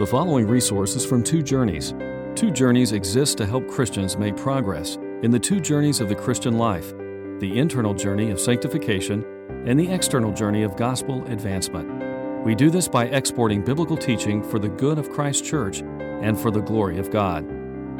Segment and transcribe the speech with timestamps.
[0.00, 1.92] The following resources from Two Journeys.
[2.34, 6.56] Two Journeys exists to help Christians make progress in the two journeys of the Christian
[6.56, 6.94] life
[7.38, 9.22] the internal journey of sanctification
[9.66, 12.46] and the external journey of gospel advancement.
[12.46, 16.50] We do this by exporting biblical teaching for the good of Christ's church and for
[16.50, 17.46] the glory of God.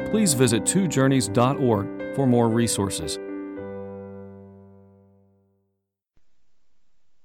[0.09, 3.19] Please visit twojourneys.org for more resources.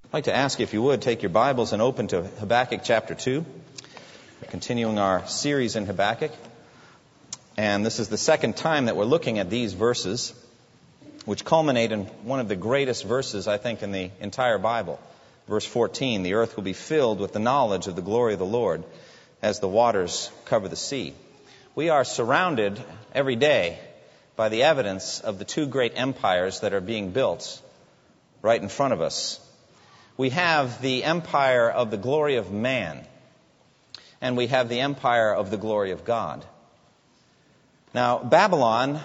[0.04, 3.14] I'd like to ask if you would take your Bibles and open to Habakkuk chapter
[3.14, 3.42] 2.
[4.42, 6.30] We're continuing our series in Habakkuk.
[7.56, 10.34] And this is the second time that we're looking at these verses,
[11.24, 15.00] which culminate in one of the greatest verses, I think, in the entire Bible.
[15.48, 18.44] Verse 14 The earth will be filled with the knowledge of the glory of the
[18.44, 18.84] Lord
[19.40, 21.14] as the waters cover the sea.
[21.74, 22.78] We are surrounded
[23.14, 23.78] every day
[24.36, 27.62] by the evidence of the two great empires that are being built
[28.42, 29.40] right in front of us.
[30.18, 33.06] We have the empire of the glory of man
[34.26, 36.44] and we have the empire of the glory of God.
[37.94, 39.00] Now, Babylon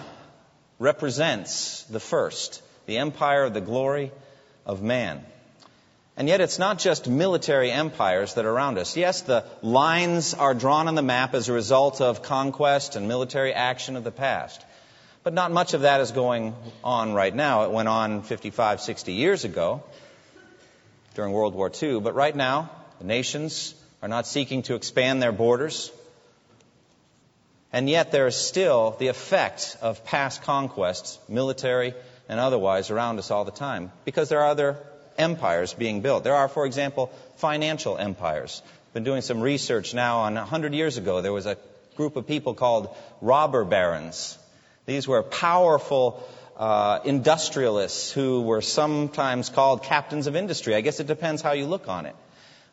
[0.80, 4.10] represents the first, the empire of the glory
[4.66, 5.24] of man.
[6.16, 8.96] And yet, it's not just military empires that are around us.
[8.96, 13.54] Yes, the lines are drawn on the map as a result of conquest and military
[13.54, 14.60] action of the past.
[15.22, 17.62] But not much of that is going on right now.
[17.62, 19.84] It went on 55, 60 years ago
[21.14, 22.00] during World War II.
[22.00, 25.92] But right now, the nations are not seeking to expand their borders.
[27.72, 31.94] And yet there is still the effect of past conquests, military
[32.28, 34.78] and otherwise, around us all the time, because there are other
[35.18, 36.24] empires being built.
[36.24, 38.62] There are, for example, financial empires.
[38.64, 41.20] I've been doing some research now on 100 years ago.
[41.20, 41.56] There was a
[41.96, 44.38] group of people called robber barons.
[44.86, 50.74] These were powerful uh, industrialists who were sometimes called captains of industry.
[50.74, 52.16] I guess it depends how you look on it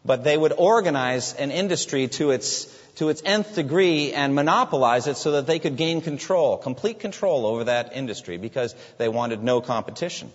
[0.05, 5.17] but they would organize an industry to its, to its nth degree and monopolize it
[5.17, 9.61] so that they could gain control, complete control over that industry because they wanted no
[9.61, 10.32] competition.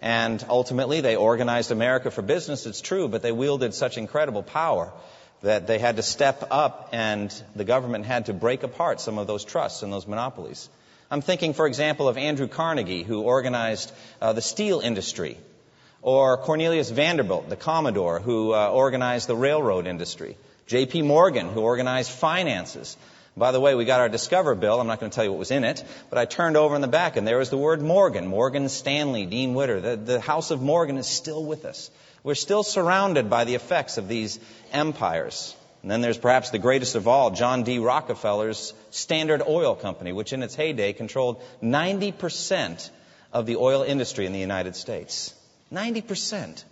[0.00, 4.92] And ultimately, they organized America for business, it's true, but they wielded such incredible power
[5.42, 9.26] that they had to step up and the government had to break apart some of
[9.26, 10.68] those trusts and those monopolies.
[11.10, 15.38] I'm thinking, for example, of Andrew Carnegie, who organized uh, the steel industry
[16.02, 20.36] or Cornelius Vanderbilt, the Commodore, who uh, organized the railroad industry.
[20.66, 21.02] J.P.
[21.02, 22.96] Morgan, who organized finances.
[23.36, 24.80] By the way, we got our Discover bill.
[24.80, 26.82] I'm not going to tell you what was in it, but I turned over in
[26.82, 28.26] the back and there was the word Morgan.
[28.26, 29.80] Morgan Stanley, Dean Witter.
[29.80, 31.90] The, the House of Morgan is still with us.
[32.24, 34.40] We're still surrounded by the effects of these
[34.72, 35.54] empires.
[35.82, 37.78] And then there's perhaps the greatest of all, John D.
[37.78, 42.90] Rockefeller's Standard Oil Company, which in its heyday controlled 90%
[43.32, 45.32] of the oil industry in the United States.
[45.72, 46.64] 90%.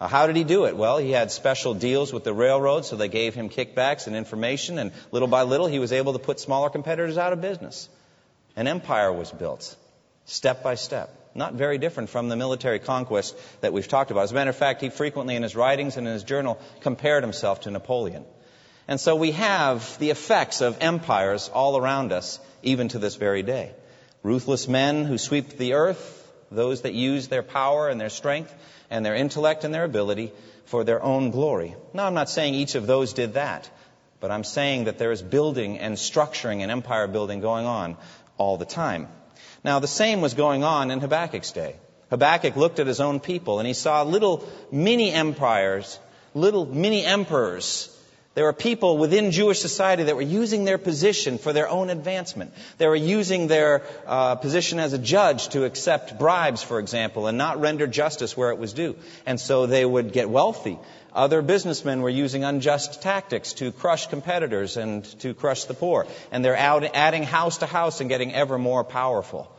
[0.00, 0.76] How did he do it?
[0.76, 4.78] Well, he had special deals with the railroad, so they gave him kickbacks and information,
[4.78, 7.88] and little by little he was able to put smaller competitors out of business.
[8.56, 9.76] An empire was built,
[10.24, 11.18] step by step.
[11.34, 14.24] Not very different from the military conquest that we've talked about.
[14.24, 17.22] As a matter of fact, he frequently in his writings and in his journal compared
[17.22, 18.24] himself to Napoleon.
[18.88, 23.42] And so we have the effects of empires all around us, even to this very
[23.42, 23.72] day.
[24.22, 26.21] Ruthless men who sweep the earth,
[26.54, 28.54] those that use their power and their strength
[28.90, 30.32] and their intellect and their ability
[30.66, 31.74] for their own glory.
[31.92, 33.70] Now, I'm not saying each of those did that,
[34.20, 37.96] but I'm saying that there is building and structuring and empire building going on
[38.38, 39.08] all the time.
[39.64, 41.76] Now, the same was going on in Habakkuk's day.
[42.10, 45.98] Habakkuk looked at his own people and he saw little mini empires,
[46.34, 47.88] little mini emperors
[48.34, 52.54] there were people within Jewish society that were using their position for their own advancement.
[52.78, 57.36] They were using their uh, position as a judge to accept bribes, for example, and
[57.36, 58.96] not render justice where it was due.
[59.26, 60.78] And so they would get wealthy.
[61.12, 66.06] Other businessmen were using unjust tactics to crush competitors and to crush the poor.
[66.30, 69.52] And they're out adding house to house and getting ever more powerful.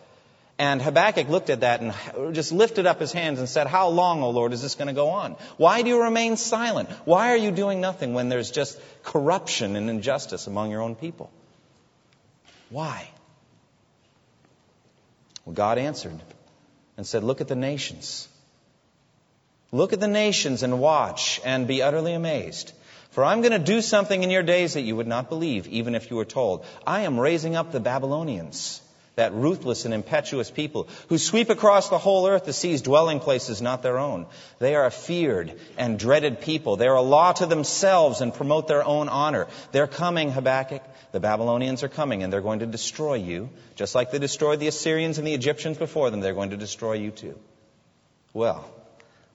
[0.60, 4.22] And Habakkuk looked at that and just lifted up his hands and said, How long,
[4.22, 5.36] O Lord, is this going to go on?
[5.58, 6.90] Why do you remain silent?
[7.06, 11.32] Why are you doing nothing when there's just corruption and injustice among your own people?
[12.70, 13.10] Why?
[15.44, 16.20] Well, God answered
[16.98, 18.28] and said, Look at the nations.
[19.72, 22.74] Look at the nations and watch and be utterly amazed.
[23.10, 25.96] For I'm going to do something in your days that you would not believe, even
[25.96, 26.64] if you were told.
[26.86, 28.82] I am raising up the Babylonians
[29.16, 33.62] that ruthless and impetuous people who sweep across the whole earth to seize dwelling places
[33.62, 34.26] not their own.
[34.60, 36.78] They are a feared and dreaded people.
[36.78, 39.48] They are a law to themselves and promote their own honor.
[39.72, 40.82] They're coming, Habakkuk.
[41.12, 43.50] The Babylonians are coming and they're going to destroy you.
[43.76, 46.94] Just like they destroyed the Assyrians and the Egyptians before them, they're going to destroy
[46.94, 47.38] you too.
[48.34, 48.66] Well,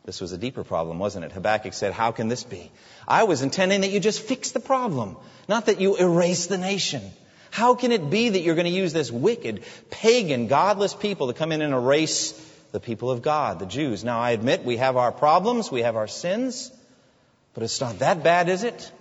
[0.08, 1.32] This was a deeper problem, wasn't it?
[1.32, 2.72] Habakkuk said, How can this be?
[3.06, 7.02] I was intending that you just fix the problem, not that you erase the nation.
[7.50, 11.34] How can it be that you're going to use this wicked, pagan, godless people to
[11.34, 12.32] come in and erase
[12.72, 14.04] the people of God, the Jews?
[14.04, 16.70] Now, I admit we have our problems, we have our sins,
[17.54, 18.92] but it's not that bad, is it?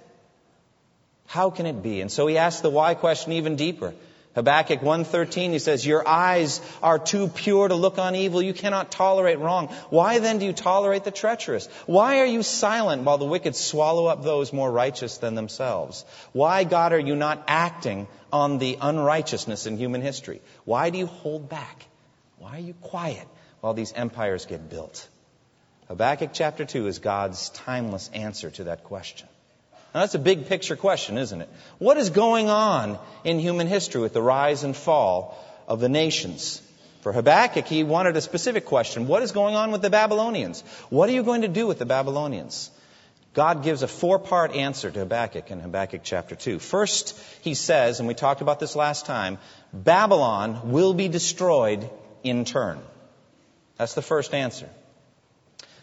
[1.27, 2.01] How can it be?
[2.01, 3.93] And so he asks the why question even deeper.
[4.37, 8.39] Habakkuk 1:13 he says your eyes are too pure to look on evil.
[8.39, 9.69] You cannot tolerate wrong.
[9.89, 11.65] Why then do you tolerate the treacherous?
[11.87, 16.05] Why are you silent while the wicked swallow up those more righteous than themselves?
[16.33, 20.39] Why God are you not acting on the unrighteousness in human history?
[20.65, 21.87] Why do you hold back?
[22.37, 23.27] Why are you quiet
[23.61, 25.07] while these empires get built?
[25.87, 29.27] Habakkuk chapter 2 is God's timeless answer to that question
[29.97, 31.49] now, that's a big picture question, isn't it?
[31.79, 36.61] What is going on in human history with the rise and fall of the nations?
[37.01, 39.07] For Habakkuk, he wanted a specific question.
[39.07, 40.61] What is going on with the Babylonians?
[40.91, 42.69] What are you going to do with the Babylonians?
[43.33, 46.59] God gives a four part answer to Habakkuk in Habakkuk chapter 2.
[46.59, 49.39] First, he says, and we talked about this last time,
[49.73, 51.89] Babylon will be destroyed
[52.23, 52.77] in turn.
[53.77, 54.69] That's the first answer.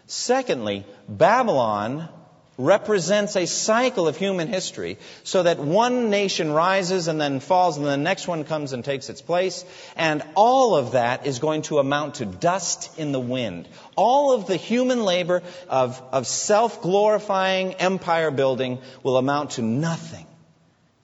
[0.06, 2.08] Secondly, Babylon
[2.56, 7.86] represents a cycle of human history so that one nation rises and then falls and
[7.86, 9.64] the next one comes and takes its place.
[9.96, 13.68] And all of that is going to amount to dust in the wind.
[13.96, 20.26] All of the human labor of, of self-glorifying empire building will amount to nothing.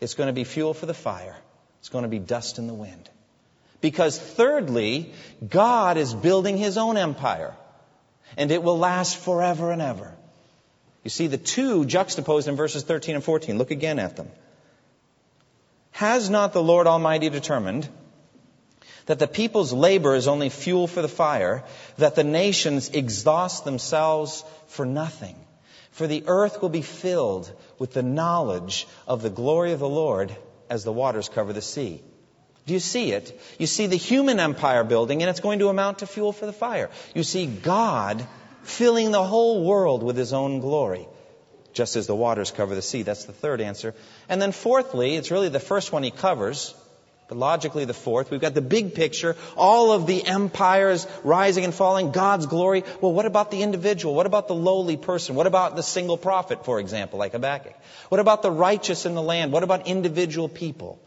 [0.01, 1.37] It's going to be fuel for the fire.
[1.81, 3.11] It's going to be dust in the wind.
[3.81, 5.13] Because thirdly,
[5.47, 7.55] God is building his own empire.
[8.37, 10.15] And it will last forever and ever.
[11.03, 13.57] You see the two juxtaposed in verses 13 and 14.
[13.59, 14.29] Look again at them.
[15.93, 17.89] Has not the Lord Almighty determined
[19.07, 21.65] that the people's labor is only fuel for the fire,
[21.99, 25.37] that the nations exhaust themselves for nothing?
[25.91, 30.35] For the earth will be filled with the knowledge of the glory of the Lord
[30.69, 32.03] as the waters cover the sea.
[32.67, 33.41] Do you see it?
[33.59, 36.53] You see the human empire building, and it's going to amount to fuel for the
[36.53, 36.91] fire.
[37.15, 38.25] You see God
[38.63, 41.07] filling the whole world with his own glory,
[41.73, 43.03] just as the waters cover the sea.
[43.03, 43.95] That's the third answer.
[44.29, 46.75] And then fourthly, it's really the first one he covers,
[47.29, 48.31] but logically the fourth.
[48.31, 52.83] We've got the big picture, all of the empires rising and falling, God's glory.
[53.01, 54.15] Well, what about the individual?
[54.15, 55.37] What about the lowly person?
[55.37, 57.75] What about the single prophet, for example, like Habakkuk?
[58.09, 59.53] What about the righteous in the land?
[59.53, 61.01] What about individual people?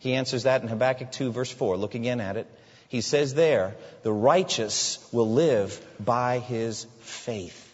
[0.00, 1.76] He answers that in Habakkuk 2, verse 4.
[1.76, 2.46] Look again at it.
[2.90, 7.68] He says there, the righteous will live by his faith.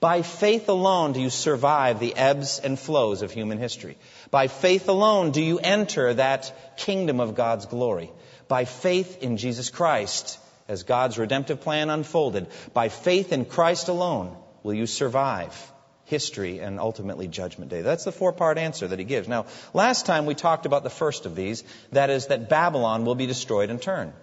[0.00, 3.98] By faith alone do you survive the ebbs and flows of human history.
[4.30, 8.10] By faith alone do you enter that kingdom of God's glory.
[8.48, 10.38] By faith in Jesus Christ,
[10.68, 15.54] as God's redemptive plan unfolded, by faith in Christ alone will you survive
[16.06, 17.82] history and ultimately judgment day.
[17.82, 19.28] That's the four part answer that he gives.
[19.28, 19.44] Now,
[19.74, 21.62] last time we talked about the first of these,
[21.92, 24.14] that is that Babylon will be destroyed in turn.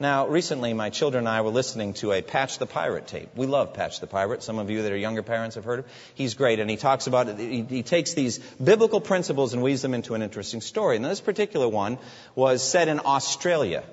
[0.00, 3.28] Now, recently, my children and I were listening to a Patch the Pirate tape.
[3.36, 4.42] We love Patch the Pirate.
[4.42, 5.86] Some of you that are younger parents have heard of.
[6.16, 7.38] He's great, and he talks about it.
[7.38, 10.96] He, he takes these biblical principles and weaves them into an interesting story.
[10.96, 11.98] And this particular one
[12.34, 13.84] was set in Australia,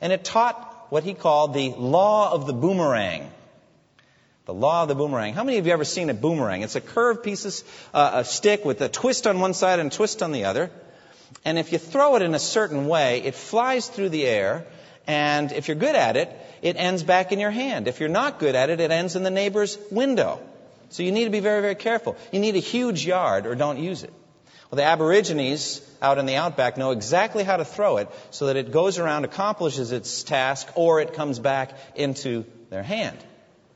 [0.00, 3.30] and it taught what he called the law of the boomerang.
[4.46, 5.34] The law of the boomerang.
[5.34, 6.62] How many of you have ever seen a boomerang?
[6.62, 7.54] It's a curved piece of
[7.92, 10.70] uh, a stick with a twist on one side and a twist on the other.
[11.44, 14.66] And if you throw it in a certain way, it flies through the air
[15.06, 16.30] and if you're good at it,
[16.62, 17.88] it ends back in your hand.
[17.88, 20.40] If you're not good at it, it ends in the neighbor's window.
[20.90, 22.16] So you need to be very, very careful.
[22.32, 24.12] You need a huge yard or don't use it.
[24.70, 28.56] Well, the Aborigines out in the outback know exactly how to throw it so that
[28.56, 33.18] it goes around, accomplishes its task, or it comes back into their hand.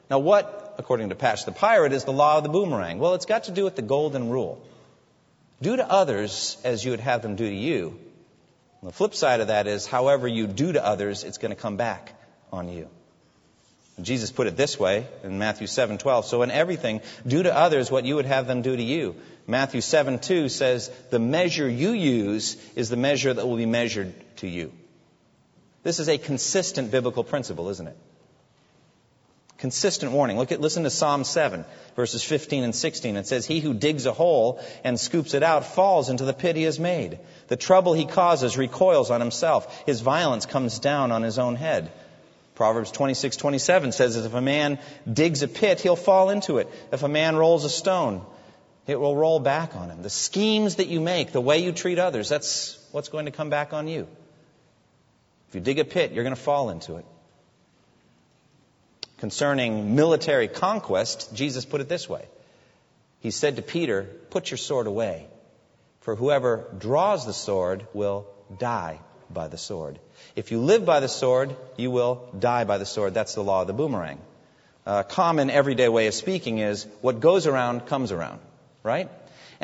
[0.09, 2.99] Now, what, according to Patch the Pirate, is the law of the boomerang?
[2.99, 4.65] Well, it's got to do with the golden rule.
[5.61, 7.99] Do to others as you would have them do to you,
[8.85, 11.77] the flip side of that is, however you do to others, it's going to come
[11.77, 12.13] back
[12.53, 12.89] on you.
[14.01, 16.25] Jesus put it this way in Matthew 7:12.
[16.25, 19.15] So in everything, do to others what you would have them do to you.
[19.47, 24.49] Matthew 7:2 says, "The measure you use is the measure that will be measured to
[24.49, 24.73] you."
[25.85, 27.97] This is a consistent biblical principle, isn't it?
[29.65, 30.37] Consistent warning.
[30.37, 31.65] Look at, listen to Psalm 7,
[31.97, 33.17] verses 15 and 16.
[33.17, 36.55] It says, He who digs a hole and scoops it out falls into the pit
[36.55, 37.19] he has made.
[37.49, 39.87] The trouble he causes recoils on himself.
[39.87, 41.91] His violence comes down on his own head.
[42.55, 44.79] Proverbs 26:27 says that if a man
[45.11, 46.69] digs a pit, he'll fall into it.
[46.93, 48.21] If a man rolls a stone,
[48.87, 50.03] it will roll back on him.
[50.03, 53.49] The schemes that you make, the way you treat others, that's what's going to come
[53.49, 54.09] back on you.
[55.49, 57.07] If you dig a pit, you're going to fall into it.
[59.19, 62.25] Concerning military conquest, Jesus put it this way.
[63.21, 65.27] He said to Peter, Put your sword away,
[66.01, 68.27] for whoever draws the sword will
[68.59, 69.99] die by the sword.
[70.37, 73.15] If you live by the sword, you will die by the sword.
[73.15, 74.21] That's the law of the boomerang.
[74.87, 78.41] A common everyday way of speaking is what goes around comes around,
[78.83, 79.09] right?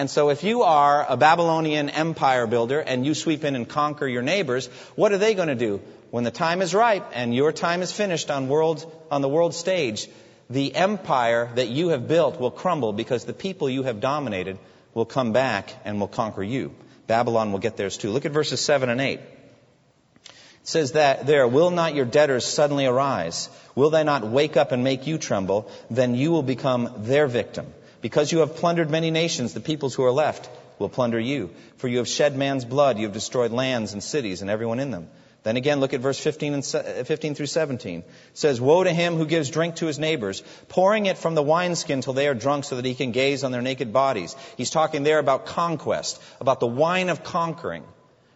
[0.00, 4.08] And so if you are a Babylonian empire builder and you sweep in and conquer
[4.08, 5.82] your neighbors, what are they going to do?
[6.10, 9.54] When the time is ripe and your time is finished on world, on the world
[9.54, 10.08] stage,
[10.48, 14.56] the empire that you have built will crumble because the people you have dominated
[14.94, 16.74] will come back and will conquer you.
[17.06, 18.08] Babylon will get theirs too.
[18.08, 19.20] Look at verses 7 and 8.
[19.20, 23.50] It says that there, will not your debtors suddenly arise?
[23.74, 25.70] Will they not wake up and make you tremble?
[25.90, 27.66] Then you will become their victim.
[28.00, 31.50] Because you have plundered many nations, the peoples who are left will plunder you.
[31.76, 34.90] For you have shed man's blood, you have destroyed lands and cities and everyone in
[34.90, 35.08] them.
[35.42, 38.00] Then again, look at verse 15, and uh, 15 through 17.
[38.00, 38.04] It
[38.34, 42.02] says, Woe to him who gives drink to his neighbors, pouring it from the wineskin
[42.02, 44.36] till they are drunk so that he can gaze on their naked bodies.
[44.58, 47.84] He's talking there about conquest, about the wine of conquering.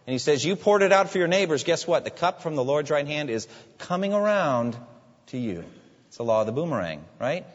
[0.07, 1.63] And he says, You poured it out for your neighbors.
[1.63, 2.05] Guess what?
[2.05, 4.75] The cup from the Lord's right hand is coming around
[5.27, 5.63] to you.
[6.07, 7.45] It's the law of the boomerang, right?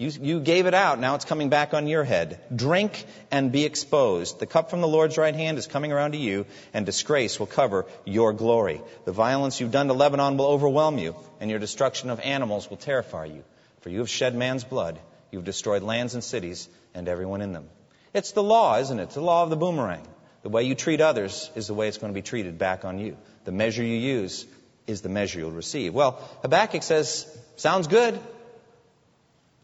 [0.00, 0.98] You, you gave it out.
[0.98, 2.40] Now it's coming back on your head.
[2.56, 4.38] Drink and be exposed.
[4.38, 7.46] The cup from the Lord's right hand is coming around to you, and disgrace will
[7.46, 8.80] cover your glory.
[9.04, 12.78] The violence you've done to Lebanon will overwhelm you, and your destruction of animals will
[12.78, 13.44] terrify you.
[13.82, 14.98] For you have shed man's blood.
[15.30, 17.68] You've destroyed lands and cities and everyone in them.
[18.14, 19.02] It's the law, isn't it?
[19.02, 20.08] It's the law of the boomerang.
[20.42, 22.98] The way you treat others is the way it's going to be treated back on
[23.00, 23.18] you.
[23.44, 24.46] The measure you use
[24.86, 25.92] is the measure you'll receive.
[25.92, 27.26] Well, Habakkuk says,
[27.56, 28.18] sounds good.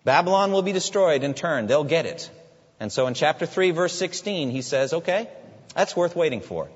[0.06, 1.66] Babylon will be destroyed in turn.
[1.66, 2.30] They'll get it.
[2.78, 5.28] And so in chapter 3, verse 16, he says, okay,
[5.74, 6.68] that's worth waiting for.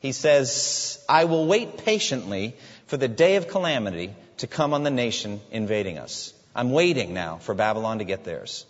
[0.00, 2.56] He says, I will wait patiently
[2.88, 6.34] for the day of calamity to come on the nation invading us.
[6.52, 8.66] I'm waiting now for Babylon to get theirs.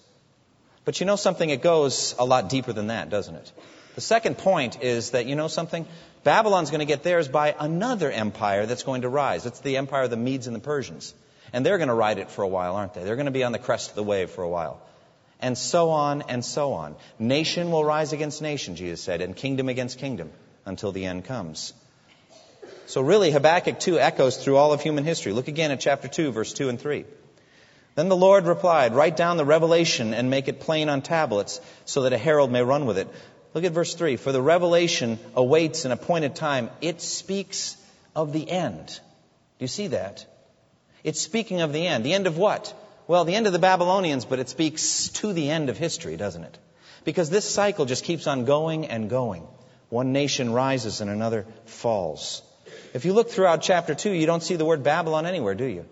[0.85, 1.49] But you know something?
[1.49, 3.51] It goes a lot deeper than that, doesn't it?
[3.95, 5.87] The second point is that, you know something?
[6.23, 9.47] Babylon's going to get theirs by another empire that's going to rise.
[9.47, 11.15] It's the empire of the Medes and the Persians.
[11.53, 13.05] And they're going to ride it for a while, aren't they?
[13.05, 14.81] They're going to be on the crest of the wave for a while.
[15.41, 16.97] And so on and so on.
[17.19, 20.31] Nation will rise against nation, Jesus said, and kingdom against kingdom
[20.67, 21.73] until the end comes.
[22.87, 25.33] So really, Habakkuk 2 echoes through all of human history.
[25.33, 27.05] Look again at chapter 2, verse 2 and 3.
[27.95, 32.03] Then the Lord replied, Write down the revelation and make it plain on tablets so
[32.03, 33.09] that a herald may run with it.
[33.55, 34.17] Look at verse 3.
[34.17, 36.71] For the revelation awaits an appointed time.
[36.81, 37.77] It speaks
[38.15, 38.87] of the end.
[38.87, 40.27] Do you see that?
[41.03, 42.05] It's speaking of the end.
[42.05, 42.75] The end of what?
[43.07, 46.45] Well, the end of the Babylonians, but it speaks to the end of history, doesn't
[46.45, 46.59] it?
[47.05, 49.47] Because this cycle just keeps on going and going.
[49.89, 52.43] One nation rises and another falls.
[52.95, 55.87] If you look throughout chapter 2, you don't see the word Babylon anywhere, do you?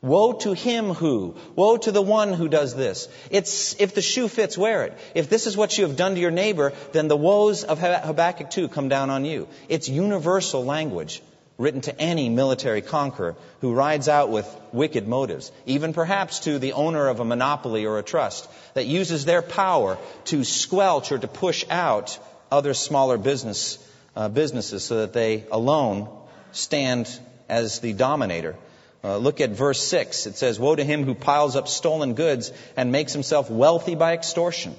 [0.00, 3.08] Woe to him who, woe to the one who does this.
[3.30, 4.96] It's, if the shoe fits, wear it.
[5.14, 8.50] If this is what you have done to your neighbor, then the woes of Habakkuk
[8.50, 9.48] 2 come down on you.
[9.68, 11.20] It's universal language
[11.58, 16.72] written to any military conqueror who rides out with wicked motives, even perhaps to the
[16.72, 21.26] owner of a monopoly or a trust that uses their power to squelch or to
[21.26, 22.16] push out
[22.50, 23.78] other smaller business,
[24.14, 26.08] uh, businesses so that they alone
[26.52, 27.10] stand
[27.48, 28.54] as the dominator.
[29.02, 30.26] Uh, look at verse 6.
[30.26, 34.14] It says, Woe to him who piles up stolen goods and makes himself wealthy by
[34.14, 34.76] extortion.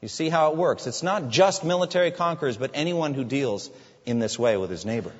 [0.00, 0.86] You see how it works.
[0.86, 3.70] It's not just military conquerors, but anyone who deals
[4.06, 5.12] in this way with his neighbor.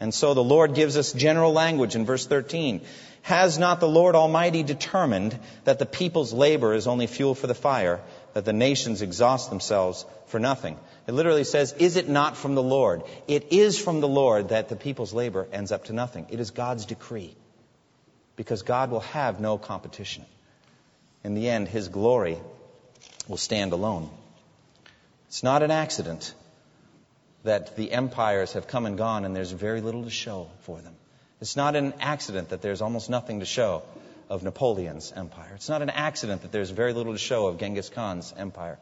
[0.00, 2.82] And so the Lord gives us general language in verse 13.
[3.22, 7.54] Has not the Lord Almighty determined that the people's labor is only fuel for the
[7.54, 8.00] fire,
[8.32, 10.78] that the nations exhaust themselves for nothing?
[11.06, 13.02] It literally says, Is it not from the Lord?
[13.26, 16.26] It is from the Lord that the people's labor ends up to nothing.
[16.30, 17.34] It is God's decree.
[18.36, 20.24] Because God will have no competition.
[21.24, 22.38] In the end, His glory
[23.26, 24.10] will stand alone.
[25.26, 26.34] It's not an accident
[27.48, 30.94] that the empires have come and gone and there's very little to show for them.
[31.40, 33.82] It's not an accident that there's almost nothing to show
[34.28, 35.52] of Napoleon's empire.
[35.54, 38.78] It's not an accident that there's very little to show of Genghis Khan's empire.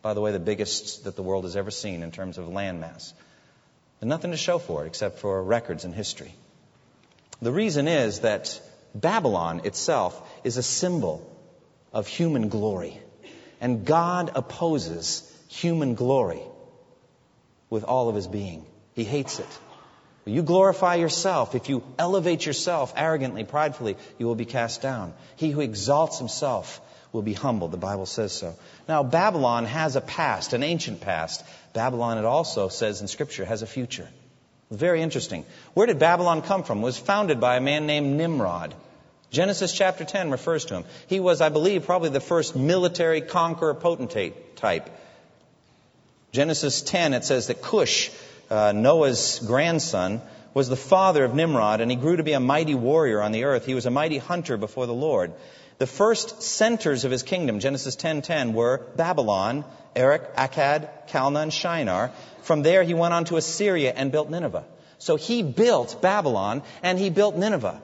[0.00, 3.12] By the way, the biggest that the world has ever seen in terms of landmass.
[4.00, 6.34] There's nothing to show for it except for records and history.
[7.42, 8.58] The reason is that
[8.94, 11.30] Babylon itself is a symbol
[11.92, 12.98] of human glory.
[13.60, 16.42] And God opposes human glory
[17.70, 18.64] with all of his being.
[18.94, 19.58] He hates it.
[20.24, 21.54] You glorify yourself.
[21.54, 25.14] If you elevate yourself arrogantly, pridefully, you will be cast down.
[25.36, 26.80] He who exalts himself
[27.12, 27.70] will be humbled.
[27.70, 28.54] The Bible says so.
[28.88, 31.44] Now, Babylon has a past, an ancient past.
[31.74, 34.08] Babylon, it also says in Scripture, has a future.
[34.70, 35.44] Very interesting.
[35.74, 36.78] Where did Babylon come from?
[36.78, 38.74] It was founded by a man named Nimrod.
[39.30, 40.84] Genesis chapter 10 refers to him.
[41.06, 44.90] He was, I believe, probably the first military conqueror potentate type.
[46.36, 48.10] Genesis 10, it says that Cush,
[48.50, 50.20] uh, Noah's grandson,
[50.52, 53.44] was the father of Nimrod, and he grew to be a mighty warrior on the
[53.44, 53.64] earth.
[53.64, 55.32] He was a mighty hunter before the Lord.
[55.78, 59.64] The first centers of his kingdom, Genesis 10:10, were Babylon,
[59.94, 62.12] Erech, Akkad, Calneh, and Shinar.
[62.42, 64.64] From there, he went on to Assyria and built Nineveh.
[64.98, 67.80] So he built Babylon and he built Nineveh.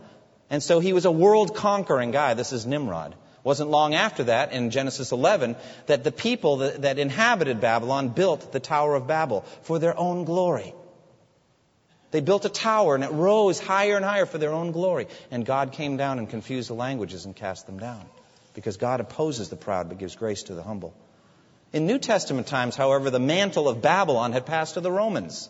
[0.50, 2.34] And so he was a world conquering guy.
[2.34, 3.14] This is Nimrod.
[3.44, 5.56] Wasn't long after that, in Genesis 11,
[5.86, 10.24] that the people that, that inhabited Babylon built the Tower of Babel for their own
[10.24, 10.74] glory.
[12.12, 15.08] They built a tower and it rose higher and higher for their own glory.
[15.30, 18.04] And God came down and confused the languages and cast them down.
[18.54, 20.94] Because God opposes the proud but gives grace to the humble.
[21.72, 25.48] In New Testament times, however, the mantle of Babylon had passed to the Romans.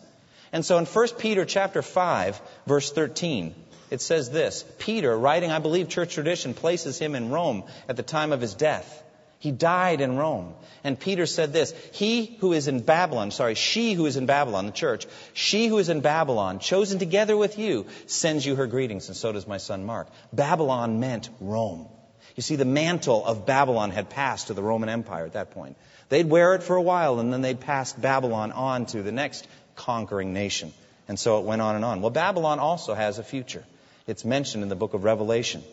[0.53, 3.53] And so in 1 Peter chapter 5, verse 13,
[3.89, 8.03] it says this Peter, writing, I believe, church tradition, places him in Rome at the
[8.03, 9.03] time of his death.
[9.39, 10.53] He died in Rome.
[10.85, 14.67] And Peter said this He who is in Babylon, sorry, she who is in Babylon,
[14.67, 19.09] the church, she who is in Babylon, chosen together with you, sends you her greetings,
[19.09, 20.07] and so does my son Mark.
[20.31, 21.87] Babylon meant Rome.
[22.35, 25.75] You see, the mantle of Babylon had passed to the Roman Empire at that point.
[26.09, 29.47] They'd wear it for a while, and then they'd pass Babylon on to the next
[29.75, 30.73] conquering nation.
[31.07, 32.01] And so it went on and on.
[32.01, 33.65] Well, Babylon also has a future.
[34.05, 35.63] It's mentioned in the book of Revelation.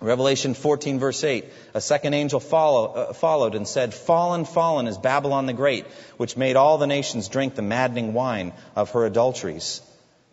[0.00, 4.98] Revelation 14, verse 8, a second angel follow, uh, followed and said, Fallen, fallen is
[4.98, 9.80] Babylon the Great, which made all the nations drink the maddening wine of her adulteries.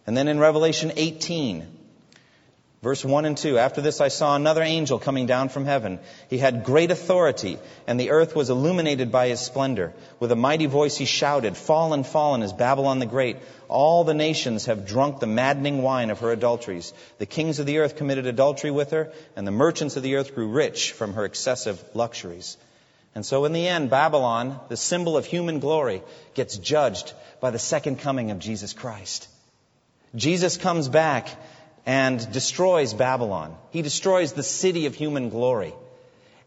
[0.07, 1.67] And then in Revelation 18,
[2.81, 6.00] Verse 1 and 2 After this I saw another angel coming down from heaven.
[6.29, 9.93] He had great authority, and the earth was illuminated by his splendor.
[10.21, 13.36] With a mighty voice he shouted, Fallen, fallen is Babylon the Great.
[13.67, 16.93] All the nations have drunk the maddening wine of her adulteries.
[17.17, 20.33] The kings of the earth committed adultery with her, and the merchants of the earth
[20.33, 22.55] grew rich from her excessive luxuries.
[23.13, 26.01] And so in the end, Babylon, the symbol of human glory,
[26.33, 29.27] gets judged by the second coming of Jesus Christ.
[30.15, 31.27] Jesus comes back
[31.89, 33.58] and destroys Babylon.
[33.71, 35.73] He destroys the city of human glory.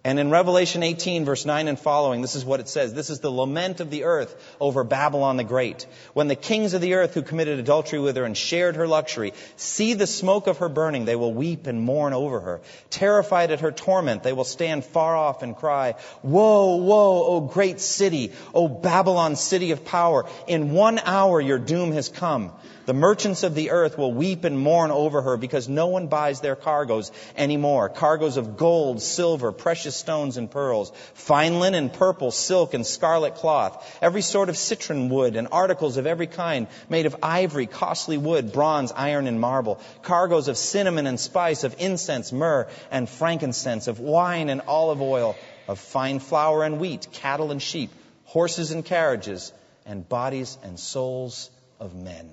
[0.05, 2.95] And in Revelation 18, verse 9 and following, this is what it says.
[2.95, 5.85] This is the lament of the earth over Babylon the Great.
[6.13, 9.33] When the kings of the earth who committed adultery with her and shared her luxury
[9.57, 12.61] see the smoke of her burning, they will weep and mourn over her.
[12.91, 17.81] Terrified at her torment, they will stand far off and cry, Woe, woe, O great
[17.81, 20.25] city, O Babylon, city of power.
[20.47, 22.53] In one hour your doom has come.
[22.85, 26.41] The merchants of the earth will weep and mourn over her because no one buys
[26.41, 27.89] their cargoes anymore.
[27.89, 33.99] Cargoes of gold, silver, precious stones, and pearls, fine linen, purple, silk, and scarlet cloth,
[34.03, 38.53] every sort of citron wood, and articles of every kind made of ivory, costly wood,
[38.53, 39.81] bronze, iron, and marble.
[40.03, 45.37] Cargoes of cinnamon and spice, of incense, myrrh, and frankincense, of wine and olive oil,
[45.69, 47.93] of fine flour and wheat, cattle and sheep,
[48.25, 49.53] horses and carriages,
[49.87, 52.33] and bodies and souls of men.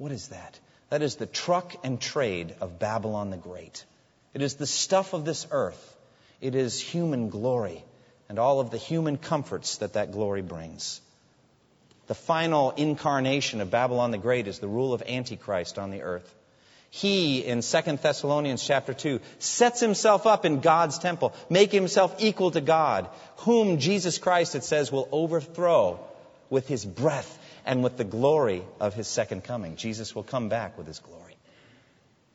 [0.00, 0.58] What is that?
[0.88, 3.84] That is the truck and trade of Babylon the Great.
[4.32, 5.94] It is the stuff of this earth.
[6.40, 7.84] It is human glory
[8.26, 11.02] and all of the human comforts that that glory brings.
[12.06, 16.34] The final incarnation of Babylon the Great is the rule of Antichrist on the earth.
[16.88, 22.52] He, in 2 Thessalonians chapter 2, sets himself up in God's temple, making himself equal
[22.52, 23.06] to God,
[23.40, 26.00] whom Jesus Christ, it says, will overthrow
[26.48, 27.36] with his breath
[27.70, 29.76] and with the glory of his second coming.
[29.76, 31.36] Jesus will come back with his glory.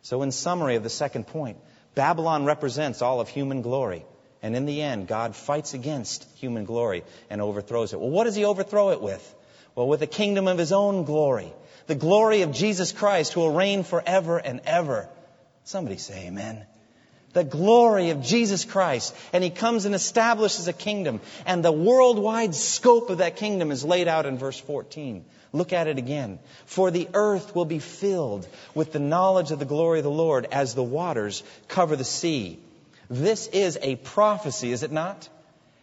[0.01, 1.57] So, in summary of the second point,
[1.93, 4.05] Babylon represents all of human glory.
[4.41, 7.99] And in the end, God fights against human glory and overthrows it.
[7.99, 9.35] Well, what does he overthrow it with?
[9.75, 11.51] Well, with the kingdom of his own glory.
[11.87, 15.09] The glory of Jesus Christ who will reign forever and ever.
[15.65, 16.65] Somebody say amen
[17.35, 19.13] the glory of Jesus Christ.
[19.33, 21.19] And he comes and establishes a kingdom.
[21.45, 25.25] And the worldwide scope of that kingdom is laid out in verse 14.
[25.51, 26.39] Look at it again.
[26.65, 30.47] For the earth will be filled with the knowledge of the glory of the Lord
[30.49, 32.57] as the waters cover the sea.
[33.09, 35.27] This is a prophecy, is it not?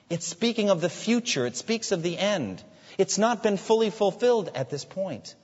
[0.09, 1.47] It's speaking of the future.
[1.47, 2.63] It speaks of the end.
[2.97, 5.35] It's not been fully fulfilled at this point.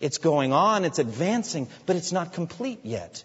[0.00, 3.22] It's going on, it's advancing, but it's not complete yet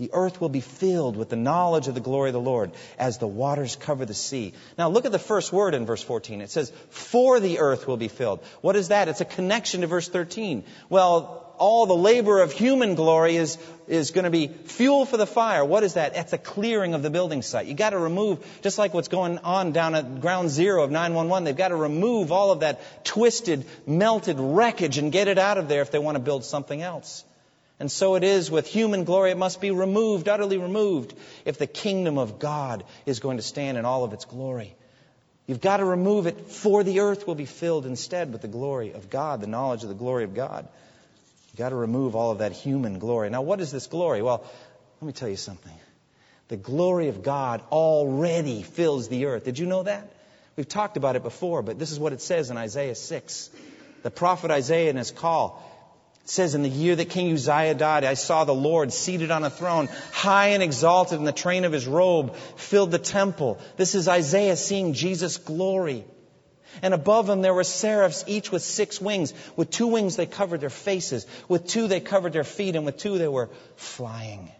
[0.00, 3.18] the earth will be filled with the knowledge of the glory of the Lord as
[3.18, 4.54] the waters cover the sea.
[4.78, 6.40] Now look at the first word in verse 14.
[6.40, 8.40] It says, for the earth will be filled.
[8.62, 9.08] What is that?
[9.08, 10.64] It's a connection to verse 13.
[10.88, 13.58] Well, all the labor of human glory is,
[13.88, 15.62] is going to be fuel for the fire.
[15.62, 16.14] What is that?
[16.14, 17.66] That's a clearing of the building site.
[17.66, 21.44] You've got to remove, just like what's going on down at ground zero of 911,
[21.44, 25.68] they've got to remove all of that twisted, melted wreckage and get it out of
[25.68, 27.22] there if they want to build something else.
[27.80, 29.30] And so it is with human glory.
[29.30, 31.14] It must be removed, utterly removed,
[31.46, 34.76] if the kingdom of God is going to stand in all of its glory.
[35.46, 38.92] You've got to remove it, for the earth will be filled instead with the glory
[38.92, 40.68] of God, the knowledge of the glory of God.
[41.48, 43.30] You've got to remove all of that human glory.
[43.30, 44.20] Now, what is this glory?
[44.20, 44.44] Well,
[45.00, 45.72] let me tell you something.
[46.48, 49.44] The glory of God already fills the earth.
[49.44, 50.12] Did you know that?
[50.54, 53.50] We've talked about it before, but this is what it says in Isaiah 6.
[54.02, 55.62] The prophet Isaiah in his call
[56.30, 59.50] says, In the year that King Uzziah died, I saw the Lord seated on a
[59.50, 63.58] throne, high and exalted, and the train of his robe filled the temple.
[63.76, 66.04] This is Isaiah seeing Jesus' glory.
[66.82, 69.34] And above them there were seraphs, each with six wings.
[69.56, 71.26] With two wings they covered their faces.
[71.48, 72.76] With two they covered their feet.
[72.76, 74.52] And with two they were flying.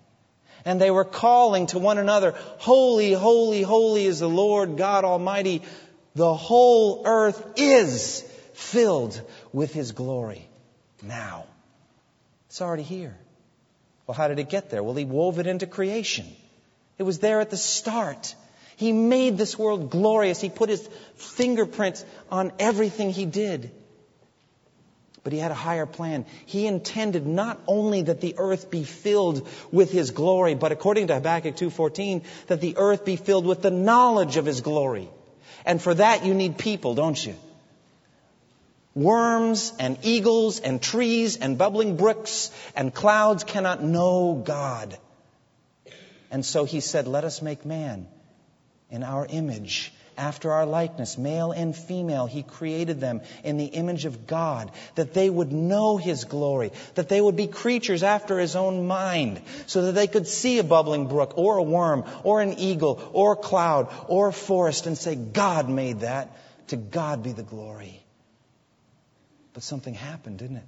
[0.65, 5.63] And they were calling to one another, Holy, holy, holy is the Lord God Almighty.
[6.17, 8.23] The whole earth is
[8.55, 9.21] filled
[9.53, 10.49] with His glory
[11.01, 11.47] now.
[12.51, 13.17] It's already here.
[14.09, 14.83] Well, how did it get there?
[14.83, 16.27] Well, He wove it into creation.
[16.99, 18.35] It was there at the start.
[18.77, 20.41] He made this world glorious.
[20.41, 23.71] He put His fingerprints on everything He did.
[25.23, 26.25] But he had a higher plan.
[26.47, 31.15] He intended not only that the earth be filled with his glory, but according to
[31.15, 35.11] Habakkuk 2:14, that the earth be filled with the knowledge of his glory.
[35.67, 37.35] And for that you need people, don't you?
[38.95, 44.99] Worms and eagles and trees and bubbling brooks and clouds cannot know God.
[46.31, 48.09] And so he said, Let us make man
[48.91, 52.27] in our image, after our likeness, male and female.
[52.27, 57.09] He created them in the image of God, that they would know his glory, that
[57.09, 61.07] they would be creatures after his own mind, so that they could see a bubbling
[61.07, 65.15] brook or a worm or an eagle or a cloud or a forest and say,
[65.15, 66.37] God made that.
[66.69, 68.01] To God be the glory.
[69.53, 70.67] But something happened, didn't it?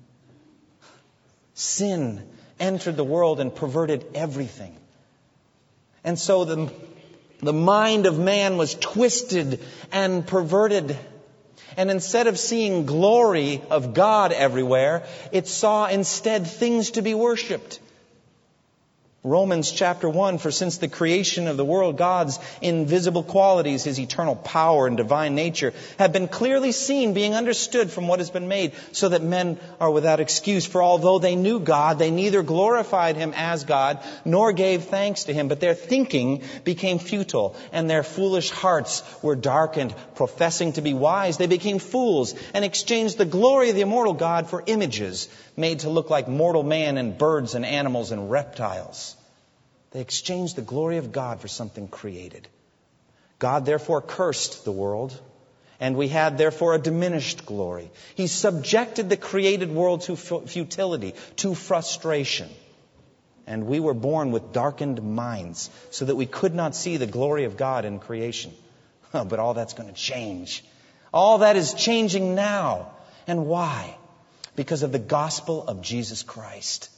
[1.54, 2.26] Sin
[2.58, 4.76] entered the world and perverted everything.
[6.04, 6.72] And so the,
[7.40, 9.60] the mind of man was twisted
[9.92, 10.96] and perverted.
[11.76, 17.78] And instead of seeing glory of God everywhere, it saw instead things to be worshiped.
[19.24, 24.34] Romans chapter 1, for since the creation of the world, God's invisible qualities, His eternal
[24.34, 28.72] power and divine nature, have been clearly seen, being understood from what has been made,
[28.90, 30.66] so that men are without excuse.
[30.66, 35.32] For although they knew God, they neither glorified Him as God, nor gave thanks to
[35.32, 39.94] Him, but their thinking became futile, and their foolish hearts were darkened.
[40.16, 44.50] Professing to be wise, they became fools, and exchanged the glory of the immortal God
[44.50, 49.16] for images made to look like mortal man and birds and animals and reptiles.
[49.90, 52.48] They exchanged the glory of God for something created.
[53.38, 55.18] God therefore cursed the world,
[55.80, 57.90] and we had therefore a diminished glory.
[58.14, 62.48] He subjected the created world to futility, to frustration.
[63.46, 67.44] And we were born with darkened minds so that we could not see the glory
[67.44, 68.52] of God in creation.
[69.12, 70.64] But all that's going to change.
[71.12, 72.92] All that is changing now.
[73.26, 73.96] And why?
[74.54, 76.90] Because of the gospel of Jesus Christ.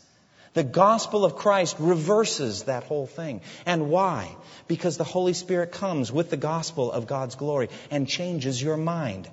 [0.55, 3.41] The gospel of Christ reverses that whole thing.
[3.67, 4.37] And why?
[4.69, 9.29] Because the Holy Spirit comes with the gospel of God's glory and changes your mind.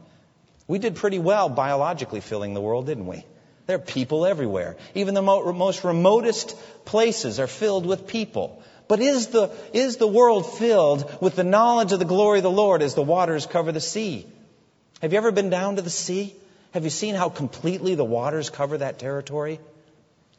[0.68, 3.24] We did pretty well biologically filling the world, didn't we?
[3.68, 4.78] There are people everywhere.
[4.96, 6.56] Even the most remotest
[6.86, 8.64] places are filled with people.
[8.88, 12.52] But is the, is the world filled with the knowledge of the glory of the
[12.52, 14.28] Lord as the waters cover the sea?
[15.02, 16.36] Have you ever been down to the sea?
[16.72, 19.60] Have you seen how completely the waters cover that territory?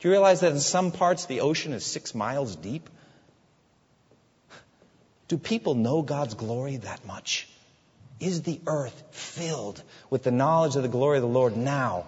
[0.01, 2.88] Do you realize that in some parts the ocean is six miles deep?
[5.29, 7.49] Do people know God's glory that much?
[8.18, 12.07] Is the earth filled with the knowledge of the glory of the Lord now?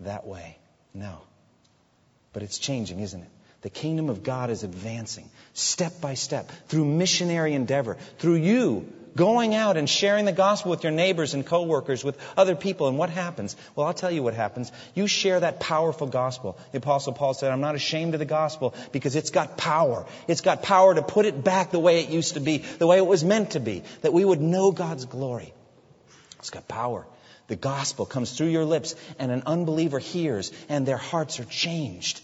[0.00, 0.58] That way?
[0.94, 1.18] No.
[2.32, 3.28] But it's changing, isn't it?
[3.62, 9.54] The kingdom of God is advancing step by step through missionary endeavor, through you going
[9.54, 12.88] out and sharing the gospel with your neighbors and coworkers, with other people.
[12.88, 13.56] And what happens?
[13.74, 14.72] Well, I'll tell you what happens.
[14.94, 16.58] You share that powerful gospel.
[16.72, 20.06] The apostle Paul said, I'm not ashamed of the gospel because it's got power.
[20.28, 22.98] It's got power to put it back the way it used to be, the way
[22.98, 25.52] it was meant to be, that we would know God's glory.
[26.38, 27.06] It's got power.
[27.48, 32.20] The gospel comes through your lips and an unbeliever hears and their hearts are changed.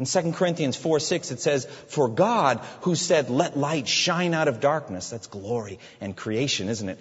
[0.00, 4.48] In 2 Corinthians 4 6, it says, For God, who said, Let light shine out
[4.48, 6.98] of darkness, that's glory and creation, isn't it?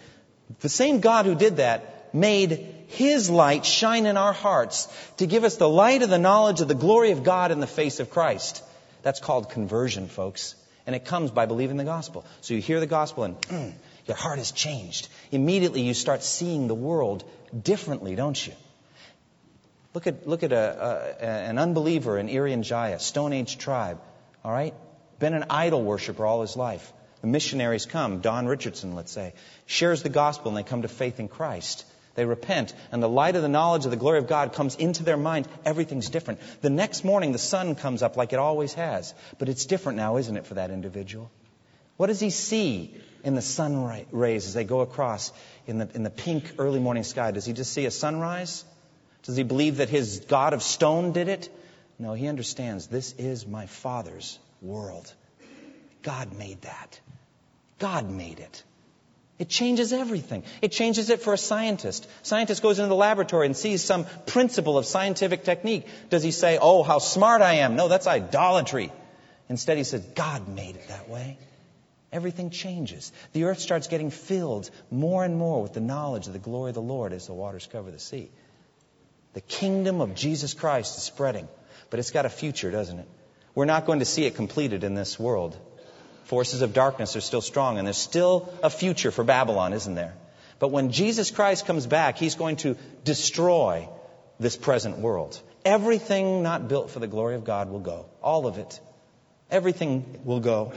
[0.60, 5.46] The same God who did that made His light shine in our hearts to give
[5.46, 8.10] us the light of the knowledge of the glory of God in the face of
[8.10, 8.62] Christ.
[9.02, 10.56] That's called conversion, folks.
[10.86, 12.26] And it comes by believing the gospel.
[12.42, 13.74] So you hear the gospel and mm,
[14.08, 15.08] your heart is changed.
[15.32, 17.24] Immediately you start seeing the world
[17.64, 18.52] differently, don't you?
[20.00, 24.00] Look at, look at a, a, an unbeliever in Irian Jaya, Stone Age tribe,
[24.46, 24.74] all right?
[25.20, 26.94] Been an idol worshiper all his life.
[27.20, 29.34] The missionaries come, Don Richardson, let's say,
[29.66, 31.84] shares the gospel and they come to faith in Christ.
[32.16, 35.04] They repent, and the light of the knowledge of the glory of God comes into
[35.04, 35.50] their mind.
[35.66, 36.40] Everything's different.
[36.62, 39.14] The next morning, the sun comes up like it always has.
[39.38, 41.30] But it's different now, isn't it, for that individual?
[41.98, 45.34] What does he see in the sun rays as they go across
[45.68, 47.32] in the, in the pink early morning sky?
[47.32, 48.64] Does he just see a sunrise?
[49.24, 51.50] Does he believe that his God of stone did it?
[51.98, 55.14] No, he understands this is my Father's world.
[56.02, 57.00] God made that.
[57.78, 58.64] God made it.
[59.38, 60.44] It changes everything.
[60.62, 62.08] It changes it for a scientist.
[62.24, 65.88] Scientist goes into the laboratory and sees some principle of scientific technique.
[66.10, 67.78] Does he say, "Oh, how smart I am"?
[67.78, 68.92] No, that's idolatry.
[69.48, 71.38] Instead, he says, "God made it that way."
[72.12, 73.14] Everything changes.
[73.32, 76.76] The earth starts getting filled more and more with the knowledge of the glory of
[76.76, 78.30] the Lord as the waters cover the sea.
[79.34, 81.48] The kingdom of Jesus Christ is spreading,
[81.90, 83.08] but it's got a future, doesn't it?
[83.56, 85.58] We're not going to see it completed in this world.
[86.26, 90.16] Forces of darkness are still strong, and there's still a future for Babylon, isn't there?
[90.60, 93.90] But when Jesus Christ comes back, he's going to destroy
[94.40, 95.40] this present world.
[95.66, 98.06] Everything not built for the glory of God will go.
[98.22, 98.80] All of it.
[99.52, 100.74] Everything will go.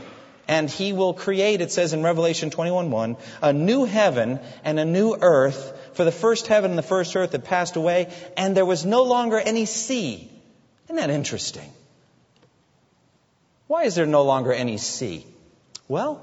[0.52, 5.16] And he will create, it says in Revelation 21:1, a new heaven and a new
[5.18, 5.72] earth.
[5.94, 9.04] For the first heaven and the first earth had passed away, and there was no
[9.04, 10.30] longer any sea.
[10.84, 11.72] Isn't that interesting?
[13.66, 15.24] Why is there no longer any sea?
[15.88, 16.20] Well,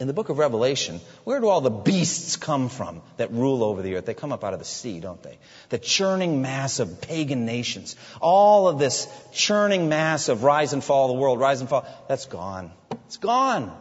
[0.00, 3.80] in the book of Revelation, where do all the beasts come from that rule over
[3.80, 4.06] the earth?
[4.06, 5.38] They come up out of the sea, don't they?
[5.68, 7.94] The churning mass of pagan nations.
[8.20, 11.86] All of this churning mass of rise and fall of the world, rise and fall,
[12.08, 12.72] that's gone.
[13.06, 13.76] It's gone.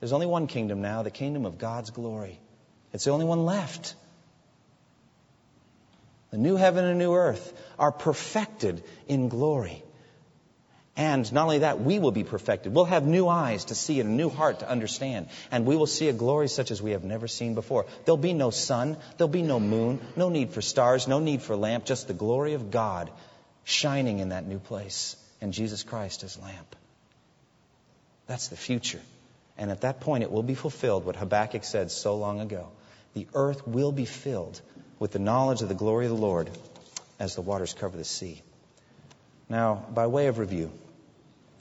[0.00, 2.38] There's only one kingdom now, the kingdom of God's glory.
[2.92, 3.94] It's the only one left.
[6.30, 9.82] The new heaven and new earth are perfected in glory.
[10.96, 12.74] And not only that, we will be perfected.
[12.74, 15.28] We'll have new eyes to see and a new heart to understand.
[15.50, 17.84] And we will see a glory such as we have never seen before.
[18.04, 21.54] There'll be no sun, there'll be no moon, no need for stars, no need for
[21.54, 23.10] lamp, just the glory of God
[23.64, 25.16] shining in that new place.
[25.42, 26.74] And Jesus Christ as lamp.
[28.26, 29.00] That's the future.
[29.58, 32.68] And at that point, it will be fulfilled what Habakkuk said so long ago.
[33.14, 34.60] The earth will be filled
[34.98, 36.50] with the knowledge of the glory of the Lord
[37.18, 38.42] as the waters cover the sea.
[39.48, 40.70] Now, by way of review,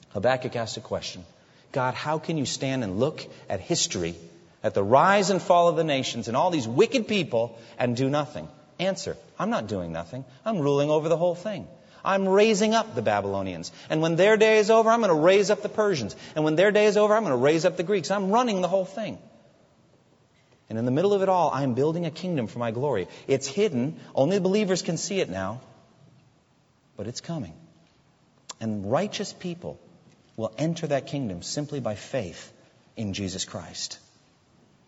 [0.09, 1.23] Habakkuk asked a question
[1.71, 4.15] God, how can you stand and look at history,
[4.63, 8.09] at the rise and fall of the nations and all these wicked people and do
[8.09, 8.47] nothing?
[8.79, 10.25] Answer I'm not doing nothing.
[10.43, 11.67] I'm ruling over the whole thing.
[12.05, 13.71] I'm raising up the Babylonians.
[13.89, 16.15] And when their day is over, I'm going to raise up the Persians.
[16.35, 18.11] And when their day is over, I'm going to raise up the Greeks.
[18.11, 19.17] I'm running the whole thing.
[20.69, 23.07] And in the middle of it all, I'm building a kingdom for my glory.
[23.27, 23.99] It's hidden.
[24.13, 25.61] Only the believers can see it now.
[26.97, 27.53] But it's coming.
[28.59, 29.79] And righteous people
[30.37, 32.51] will enter that kingdom simply by faith
[32.95, 33.99] in Jesus Christ.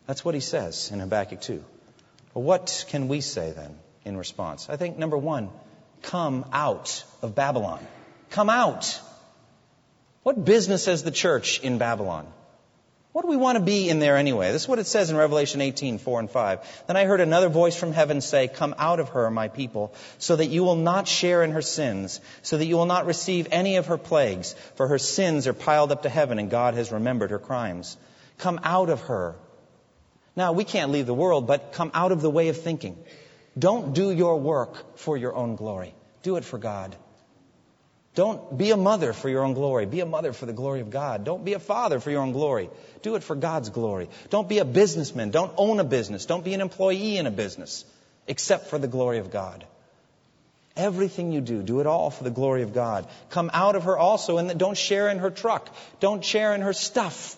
[0.07, 1.63] That's what he says in Habakkuk 2.
[2.33, 4.69] Well, what can we say then in response?
[4.69, 5.49] I think number one,
[6.01, 7.85] come out of Babylon.
[8.29, 8.99] Come out.
[10.23, 12.27] What business has the church in Babylon?
[13.17, 14.51] What do we want to be in there anyway?
[14.51, 16.83] This is what it says in Revelation 18, 4 and 5.
[16.85, 20.35] Then I heard another voice from heaven say, Come out of her, my people, so
[20.35, 23.77] that you will not share in her sins, so that you will not receive any
[23.77, 27.31] of her plagues, for her sins are piled up to heaven, and God has remembered
[27.31, 27.97] her crimes.
[28.37, 29.33] Come out of her.
[30.35, 33.03] Now, we can't leave the world, but come out of the way of thinking.
[33.57, 35.93] Don't do your work for your own glory.
[36.23, 36.95] Do it for God.
[38.13, 39.85] Don't be a mother for your own glory.
[39.85, 41.23] Be a mother for the glory of God.
[41.23, 42.69] Don't be a father for your own glory.
[43.03, 44.09] Do it for God's glory.
[44.31, 45.29] Don't be a businessman.
[45.29, 46.25] Don't own a business.
[46.25, 47.85] Don't be an employee in a business,
[48.27, 49.65] except for the glory of God.
[50.75, 53.07] Everything you do, do it all for the glory of God.
[53.29, 55.69] Come out of her also and don't share in her truck.
[55.99, 57.35] Don't share in her stuff.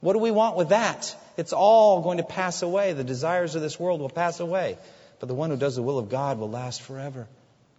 [0.00, 1.14] What do we want with that?
[1.36, 2.92] It's all going to pass away.
[2.92, 4.76] The desires of this world will pass away.
[5.20, 7.28] But the one who does the will of God will last forever.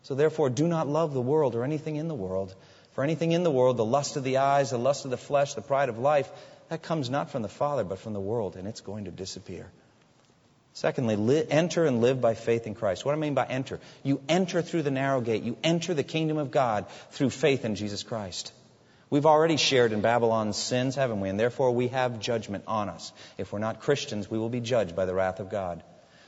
[0.04, 2.56] So therefore, do not love the world or anything in the world.
[2.94, 5.54] For anything in the world, the lust of the eyes, the lust of the flesh,
[5.54, 6.30] the pride of life,
[6.70, 9.70] that comes not from the Father, but from the world, and it's going to disappear.
[10.74, 13.04] Secondly, li- enter and live by faith in Christ.
[13.04, 13.80] What do I mean by enter?
[14.04, 15.44] You enter through the narrow gate.
[15.44, 18.54] You enter the kingdom of God through faith in Jesus Christ.
[19.10, 21.28] We've already shared in Babylon's sins, haven't we?
[21.28, 23.12] And therefore we have judgment on us.
[23.38, 25.84] If we're not Christians, we will be judged by the wrath of God.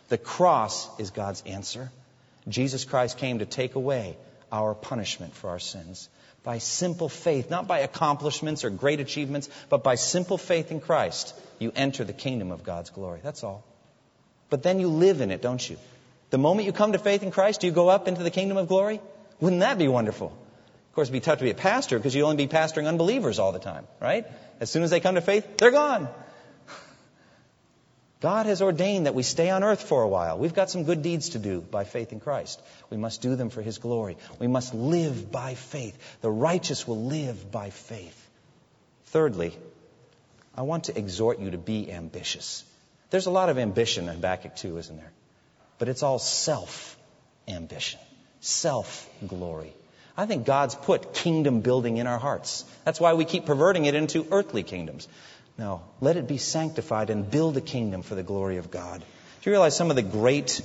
[0.09, 1.91] The cross is God's answer.
[2.47, 4.17] Jesus Christ came to take away
[4.51, 6.09] our punishment for our sins.
[6.43, 11.33] By simple faith, not by accomplishments or great achievements, but by simple faith in Christ,
[11.57, 13.21] you enter the kingdom of God's glory.
[13.23, 13.63] That's all.
[14.49, 15.77] But then you live in it, don't you?
[16.29, 18.57] The moment you come to faith in Christ, do you go up into the kingdom
[18.57, 18.99] of glory?
[19.39, 20.27] Wouldn't that be wonderful?
[20.27, 23.39] Of course, it'd be tough to be a pastor because you'd only be pastoring unbelievers
[23.39, 24.27] all the time, right?
[24.59, 26.07] As soon as they come to faith, they're gone.
[28.23, 30.39] God has ordained that we stay on earth for a while.
[30.39, 32.61] We've got some good deeds to do by faith in Christ.
[32.89, 34.15] We must do them for His glory.
[34.39, 35.97] We must live by faith.
[36.21, 38.17] The righteous will live by faith.
[39.07, 39.57] Thirdly,
[40.55, 42.63] I want to exhort you to be ambitious.
[43.09, 45.11] There's a lot of ambition in Habakkuk 2, isn't there?
[45.77, 46.97] But it's all self
[47.45, 47.99] ambition,
[48.39, 49.73] self glory.
[50.15, 52.63] I think God's put kingdom building in our hearts.
[52.85, 55.09] That's why we keep perverting it into earthly kingdoms.
[55.57, 58.99] No, let it be sanctified and build a kingdom for the glory of God.
[58.99, 60.61] Do you realize some of the great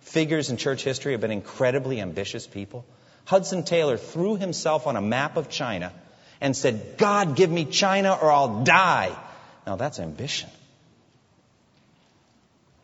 [0.00, 2.86] figures in church history have been incredibly ambitious people?
[3.24, 5.92] Hudson Taylor threw himself on a map of China
[6.40, 9.16] and said, God, give me China or I'll die.
[9.66, 10.48] Now that's ambition.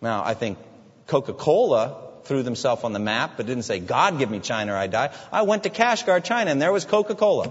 [0.00, 0.58] Now, I think
[1.06, 4.76] Coca Cola threw themselves on the map but didn't say, God, give me China or
[4.76, 5.12] I die.
[5.32, 7.50] I went to Kashgar, China, and there was Coca Cola.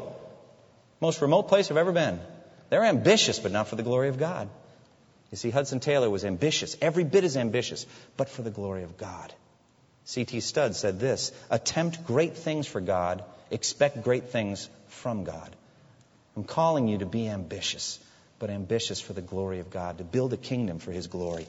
[1.02, 2.20] Most remote place I've ever been.
[2.70, 4.50] They're ambitious, but not for the glory of God.
[5.32, 8.98] You see, Hudson Taylor was ambitious, every bit as ambitious, but for the glory of
[8.98, 9.34] God.
[10.06, 10.40] C.T.
[10.40, 15.54] Studd said this Attempt great things for God, expect great things from God.
[16.36, 18.00] I'm calling you to be ambitious,
[18.40, 21.46] but ambitious for the glory of God, to build a kingdom for His glory.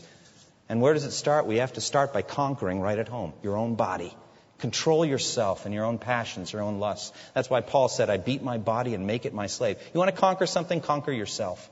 [0.69, 1.47] And where does it start?
[1.47, 4.15] We have to start by conquering right at home, your own body.
[4.59, 7.13] Control yourself and your own passions, your own lusts.
[7.33, 9.77] That's why Paul said, I beat my body and make it my slave.
[9.95, 10.81] You want to conquer something?
[10.81, 11.71] Conquer yourself.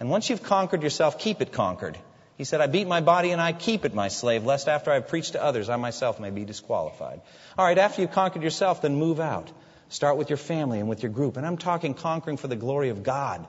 [0.00, 1.96] And once you've conquered yourself, keep it conquered.
[2.36, 4.98] He said, I beat my body and I keep it my slave, lest after I
[4.98, 7.20] preach to others, I myself may be disqualified.
[7.56, 9.50] All right, after you've conquered yourself, then move out.
[9.88, 11.36] Start with your family and with your group.
[11.36, 13.46] And I'm talking conquering for the glory of God.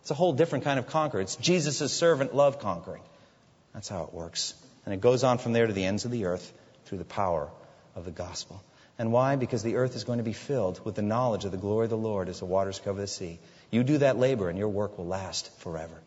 [0.00, 1.20] It's a whole different kind of conquer.
[1.20, 3.02] It's Jesus' servant love conquering.
[3.72, 4.54] That's how it works.
[4.84, 6.52] And it goes on from there to the ends of the earth
[6.86, 7.48] through the power
[7.96, 8.62] of the gospel.
[8.98, 9.36] And why?
[9.36, 11.90] Because the earth is going to be filled with the knowledge of the glory of
[11.90, 13.38] the Lord as the waters cover the sea.
[13.70, 16.00] You do that labor, and your work will last forever.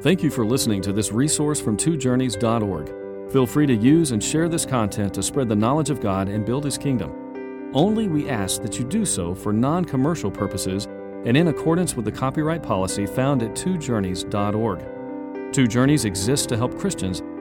[0.00, 3.32] Thank you for listening to this resource from twojourneys.org.
[3.32, 6.46] Feel free to use and share this content to spread the knowledge of God and
[6.46, 7.70] build His kingdom.
[7.74, 10.86] Only we ask that you do so for non commercial purposes
[11.26, 15.52] and in accordance with the copyright policy found at twojourneys.org.
[15.52, 17.22] Two Journeys exists to help Christians